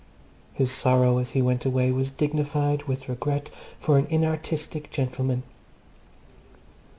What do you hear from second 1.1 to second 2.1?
as he went away was